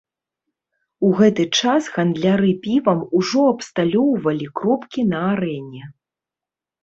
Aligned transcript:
У 1.07 1.09
гэты 1.19 1.43
час 1.59 1.89
гандляры 1.97 2.51
півам 2.65 2.99
ужо 3.19 3.43
абсталёўвалі 3.51 4.47
кропкі 4.61 5.01
на 5.11 5.21
арэне. 5.35 5.83